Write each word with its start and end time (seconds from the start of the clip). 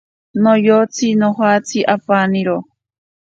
Noyotsi 0.43 1.07
nojatsi 1.19 1.79
apaniro. 1.95 2.57